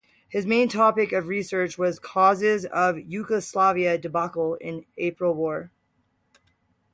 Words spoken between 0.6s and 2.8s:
topic of research was causes